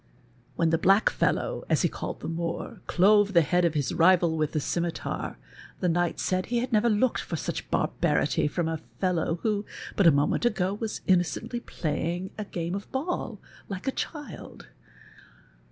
[0.57, 4.35] AViicn the black fellow, as he called the Moor, clove tiie head of his rival
[4.35, 5.37] with the scimitar,
[5.79, 9.63] the knight said he had never looked for such barbarity from a fellow who,
[9.95, 13.37] but a moment ago, was iiuiocently play ing a game of l)all,
[13.69, 14.69] like a child.